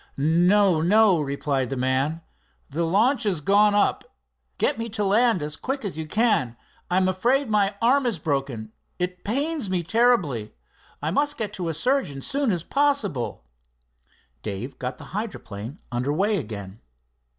[0.17, 2.21] "No, no," replied the man.
[2.71, 4.03] "The launch is gone up.
[4.57, 6.57] Get me to land quick as you can.
[6.89, 8.71] I'm afraid my arm is broken.
[8.97, 10.55] It pains me terribly.
[11.03, 13.43] I must get to a surgeon soon as possible."
[14.41, 16.81] Dave got the hydroplane under way again.